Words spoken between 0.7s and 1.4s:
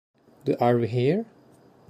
We Here?